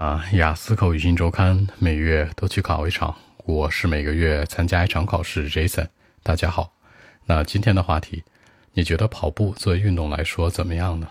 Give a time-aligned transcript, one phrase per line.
[0.00, 3.14] 啊，雅思口语新周刊每月都去考一场，
[3.44, 5.50] 我是每个月参加一场考试。
[5.50, 5.88] Jason，
[6.22, 6.72] 大家好。
[7.26, 8.24] 那今天的话题，
[8.72, 11.06] 你觉得跑步作为运动来说怎么样呢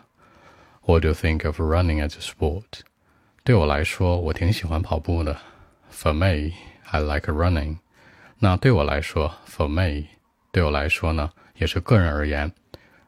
[0.87, 2.63] ？What do you think of running as a sport？
[3.43, 5.37] 对我来说，我挺喜欢跑步的。
[5.93, 6.55] For me,
[6.89, 7.77] I like running。
[8.39, 10.07] 那对我来说，For me，
[10.51, 11.29] 对我来说呢，
[11.59, 12.51] 也是个人而言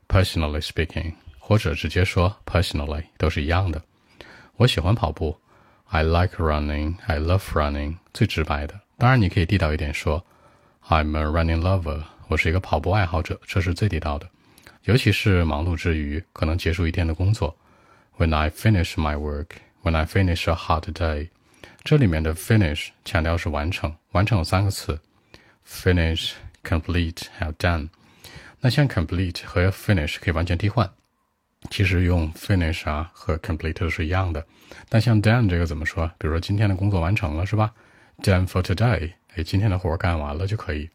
[0.08, 3.82] ，Personally speaking，或者直接说 Personally，都是一样的。
[4.58, 5.41] 我喜欢跑步。
[5.94, 6.96] I like running.
[7.06, 7.98] I love running.
[8.14, 10.26] 最直白的，当然你可以地道一点说
[10.88, 12.02] ，I'm a running lover.
[12.30, 14.26] 我是一个跑步爱好者，这是最地道的。
[14.84, 17.58] 尤其是忙碌之余，可能结束一天的工作。
[18.18, 19.48] When I finish my work,
[19.84, 21.28] when I finish a hard day，
[21.84, 24.98] 这里面的 finish 强调是完成，完成有三个词
[25.68, 26.32] ：finish、
[26.64, 27.90] complete 还有 done。
[28.62, 30.90] 那像 complete 和 finish 可以完全替换。
[31.70, 34.46] 其实用 finish 啊和 complete 是一样的，
[34.90, 36.10] 但像 done 这个怎么说？
[36.18, 37.72] 比如说今天的工作完成了是吧
[38.24, 40.90] ？Done for today，哎，今天的活干完了就可以。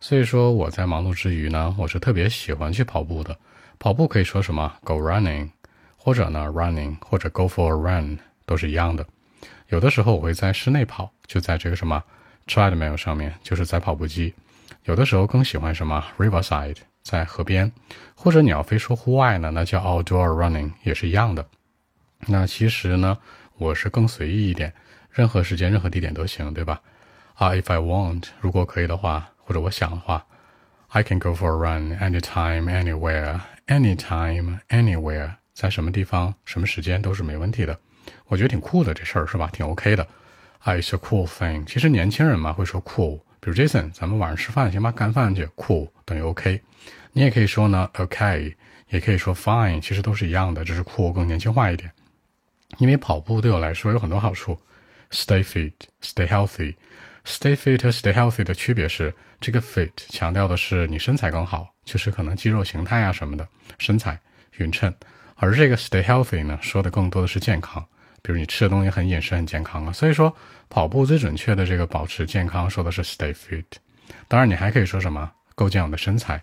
[0.00, 3.36] 所以说我在忙碌之余呢，我是特别喜欢去跑步的。
[3.78, 5.50] 跑步可以说什么？Go running，
[5.96, 9.06] 或者呢 running，或者 go for a run 都是一样的。
[9.68, 12.02] 有的时候我会在室内跑，就在这个什么
[12.46, 14.34] treadmill 上面，就是在跑步机。
[14.84, 16.76] 有的时候更喜欢什么 riverside。
[17.02, 17.70] 在河边，
[18.14, 21.46] 或者你要非说户外呢，那叫 outdoor running 也是一样的。
[22.26, 23.18] 那其实呢，
[23.56, 24.72] 我是更随意一点，
[25.10, 26.80] 任何时间、任何地点都行，对吧？
[27.34, 30.26] 啊，if I want，如果可以的话，或者我想的话
[30.88, 37.78] ，I can go for a run anytime, anywhere, anytime, anywhere，在什么地方、什么时间都是没问题的。
[38.26, 39.48] 我觉得挺酷的这事儿是吧？
[39.52, 40.06] 挺 OK 的。
[40.62, 41.64] It's a cool thing。
[41.64, 43.20] 其实年轻人嘛会说 cool。
[43.40, 46.60] 比如 Jason，咱们晚上吃饭，先把干饭去，cool 等于 OK。
[47.12, 48.54] 你也可以说呢，OK，
[48.90, 51.90] 也可以说 fine，其实都是一样的，只是 cool 更年轻化一点。
[52.78, 54.56] 因为跑步对我来说有很多好处
[55.10, 63.48] ，stay fit，stay healthy，stay fit 和 stay healthy 的区别是，这个 fit 强调的是你身材更好，就是可能肌肉形态啊什么的，
[63.78, 64.20] 身材
[64.58, 64.94] 匀称，
[65.34, 67.84] 而这个 stay healthy 呢，说的更多的是健康。
[68.22, 70.34] 比如你吃的东西很饮食很健康啊，所以说
[70.68, 73.64] 跑步最准确的这个保持健康说的是 stay fit。
[74.28, 76.42] 当然你还可以说什么构建我的身材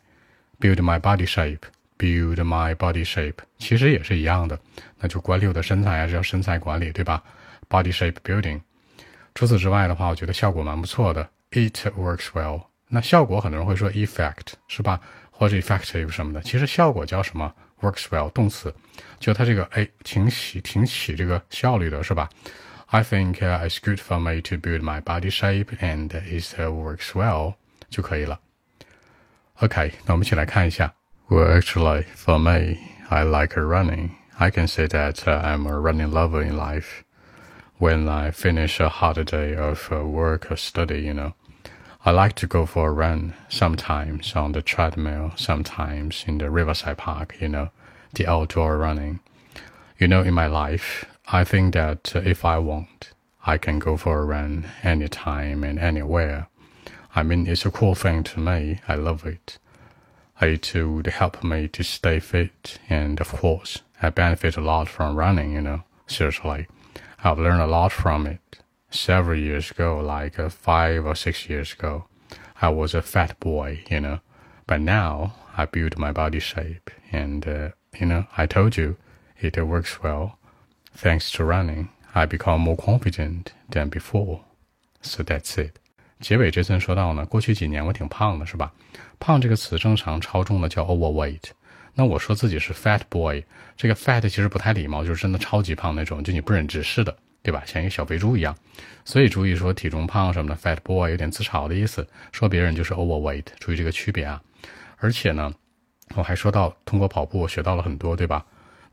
[0.60, 4.60] ，build my body shape，build my body shape，其实也是一样的，
[5.00, 7.24] 那就管理我的身材啊，叫身材管理，对吧
[7.70, 8.62] ？body shape building。
[9.36, 12.64] 除此之外的话，我觉得效果蛮不错的，it works well。
[12.88, 15.00] 那效果很多人会说 effect 是吧，
[15.30, 18.75] 或者 effective 什么的，其实效果叫什么 ？Works well，动词，
[19.19, 22.29] 就它这个哎，挺起挺起这个效率的是吧？
[22.87, 27.55] I think it's good for me to build my body shape and it works well
[27.89, 28.39] 就可以了。
[29.61, 30.95] OK，那我们一起来看一下。
[31.29, 34.11] Well, actually, for me, I like running.
[34.37, 37.05] I can say that I'm a running lover in life.
[37.79, 41.33] When I finish a hard day of work or study, you know.
[42.08, 47.00] I like to go for a run, sometimes on the treadmill, sometimes in the riverside
[47.00, 47.70] park, you know,
[48.14, 49.20] the outdoor running.
[50.00, 53.12] You know, in my life, I think that if I want,
[53.46, 56.48] I can go for a run anytime and anywhere.
[57.14, 58.80] I mean, it's a cool thing to me.
[58.88, 59.58] I love it.
[60.40, 65.18] It would help me to stay fit, and of course, I benefit a lot from
[65.18, 66.68] running, you know, seriously.
[67.22, 68.60] I've learned a lot from it
[68.97, 72.05] several years ago, like uh, five or six years ago,
[72.61, 74.21] I was a fat boy, you know.
[74.67, 78.97] But now I built my body shape, and uh, you know, I told you
[79.41, 80.39] it works well.
[80.95, 84.41] Thanks to running, I become more confident than before.
[85.03, 85.79] So that's it.
[86.21, 88.73] 结尾这层说到呢，过去几年我挺胖的，是吧？
[89.19, 91.51] 胖这个词正常超重的叫 overweight。
[91.95, 93.45] 那我说自己是 fat boy，
[93.77, 97.17] 这个 fat 其实不太礼貌，就是真的超级胖那种，就你不忍直视的。
[97.48, 97.64] 对吧？
[97.66, 98.54] 像一个小肥猪一样，
[99.06, 104.42] 所以注意说体重胖什么的，fat boy 有点自嘲的意思，说别人就是 overweight，注意这个区别啊。
[104.98, 105.54] 而且呢，
[106.16, 108.46] 我还说到通过跑步我学到了很多，对吧？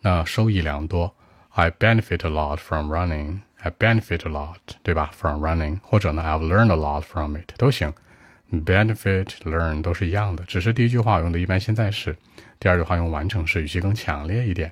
[0.02, 1.12] 那收益良多
[1.48, 7.92] ，I benefit a lot from running，I benefit a lot，对吧？From running，或者呢，I've learned a lot from it 都行
[8.52, 12.16] ，benefit learn 都是一样的，只是第一句话用的一般现在式，
[12.60, 14.70] 第二句话用完成式，语气更强烈一点。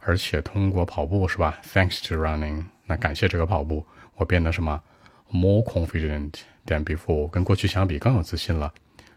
[0.00, 2.66] 而且通过跑步是吧？Thanks to running。
[2.86, 3.84] 那感谢这个跑步，
[4.14, 4.82] 我变得什么
[5.30, 6.34] ？More confident
[6.66, 8.72] than before，跟过去相比更有自信了。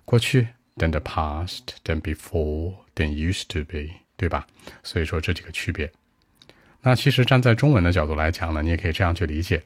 [0.05, 4.47] 过去 than the past than before than used to be，对吧？
[4.83, 5.91] 所以说这几个区别。
[6.81, 9.61] 那其实站在中文的角度来讲呢，你也可以这样去理解，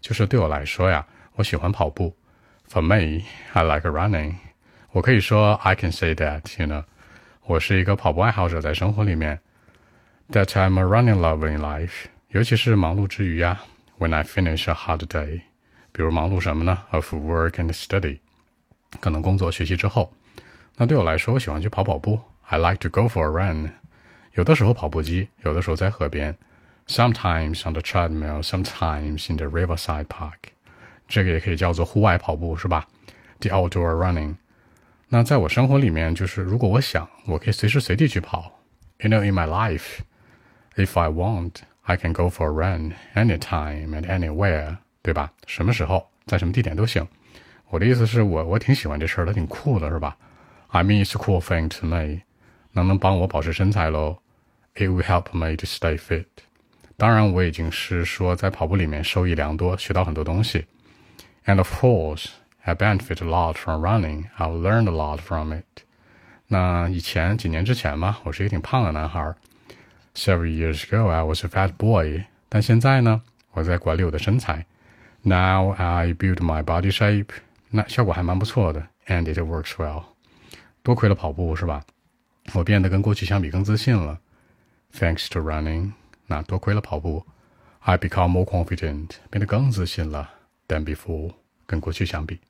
[0.00, 2.14] 就是对我来说呀，我喜欢跑步。
[2.70, 3.24] For me,
[3.54, 4.34] I like running。
[4.92, 6.84] 我可以说 I can say that，you know，
[7.44, 9.40] 我是一个跑步爱好者，在生活里面。
[10.30, 12.04] That I'm a running lover in life。
[12.29, 13.61] 尤其是忙碌之余呀，
[13.99, 15.41] when I finish a hard day，
[15.91, 16.83] 比如忙碌什么呢？
[16.91, 18.19] Of work and study，
[18.99, 20.13] 可能工作学习之后。
[20.75, 22.19] 那对我来说，我喜欢去跑跑步。
[22.47, 23.71] I like to go for a run。
[24.33, 26.35] 有的时候跑步机，有的时候在河边。
[26.87, 30.51] Sometimes on the treadmill, sometimes in the riverside park。
[31.07, 32.87] 这个也可以叫做户外跑步，是吧？
[33.39, 34.35] The outdoor running。
[35.09, 38.59] 那在我生活里面，就是如果我想，我可以随时随地去跑。
[38.99, 39.99] You know, in my life,
[40.75, 41.57] if I want,
[41.87, 45.31] I can go for a run anytime and anywhere，对吧？
[45.45, 47.07] 什么时候，在什么地点都行。
[47.69, 50.15] 我的意思是我我挺喜欢这事儿的，挺酷的，是吧？
[50.69, 52.21] I mean, it's a cool thing to me，
[52.71, 54.19] 能能帮我保持身材喽。
[54.75, 56.25] It will help me to stay fit。
[56.97, 60.65] 当然，我已经是说在跑步里面受益良多，学到很多东西。
[61.45, 62.27] And of course,
[62.63, 64.25] I benefit a lot from running.
[64.37, 65.83] I've learned a lot from it。
[66.47, 69.35] 那以前几年之前嘛，我是一个挺胖的男孩。
[70.14, 72.24] Several years ago, I was a fat boy。
[72.48, 73.22] 但现在呢，
[73.52, 74.66] 我在管理我的身材。
[75.22, 77.28] Now I build my body shape。
[77.70, 80.04] 那效果还蛮不错的，and it works well。
[80.82, 81.84] 多亏了跑步是吧？
[82.54, 84.20] 我变得跟过去相比更自信了。
[84.94, 85.92] Thanks to running，
[86.28, 87.26] 那多亏了跑步
[87.80, 90.30] ，I become more confident，变得更自信了。
[90.66, 91.34] Than before，
[91.66, 92.40] 跟过去相比，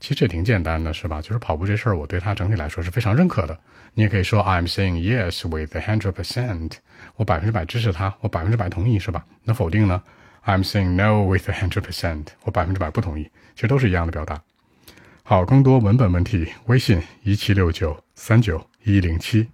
[0.00, 1.20] 其实也挺简单的，是吧？
[1.20, 3.58] 就是跑步这事儿，我对它整体来说是非常认可的。
[3.94, 6.72] 你也可以说 I'm saying yes with a hundred percent，
[7.16, 9.24] 我百分之百支持他，我百分之百同意，是吧？
[9.44, 10.02] 那否定呢
[10.44, 13.30] ？I'm saying no with a hundred percent，我百分之百不同意。
[13.54, 14.42] 其实都是一样的表达。
[15.22, 19.48] 好，更多文本问题，微信一七六九三九一零七。